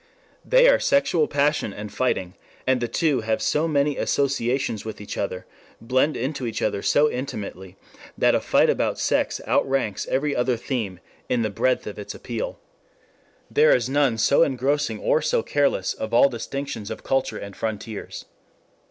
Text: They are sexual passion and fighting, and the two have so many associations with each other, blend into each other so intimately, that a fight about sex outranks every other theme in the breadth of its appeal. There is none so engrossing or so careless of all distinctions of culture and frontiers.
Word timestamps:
They 0.43 0.67
are 0.67 0.79
sexual 0.79 1.27
passion 1.27 1.71
and 1.73 1.93
fighting, 1.93 2.33
and 2.65 2.81
the 2.81 2.87
two 2.87 3.21
have 3.21 3.39
so 3.39 3.67
many 3.67 3.97
associations 3.97 4.83
with 4.83 4.99
each 4.99 5.15
other, 5.15 5.45
blend 5.79 6.17
into 6.17 6.47
each 6.47 6.59
other 6.63 6.81
so 6.81 7.07
intimately, 7.11 7.77
that 8.17 8.33
a 8.33 8.39
fight 8.39 8.67
about 8.67 8.97
sex 8.97 9.39
outranks 9.47 10.07
every 10.07 10.35
other 10.35 10.57
theme 10.57 10.99
in 11.29 11.43
the 11.43 11.51
breadth 11.51 11.85
of 11.85 11.99
its 11.99 12.15
appeal. 12.15 12.57
There 13.51 13.75
is 13.75 13.89
none 13.89 14.17
so 14.17 14.41
engrossing 14.41 14.97
or 14.97 15.21
so 15.21 15.43
careless 15.43 15.93
of 15.93 16.15
all 16.15 16.29
distinctions 16.29 16.89
of 16.89 17.03
culture 17.03 17.37
and 17.37 17.55
frontiers. 17.55 18.25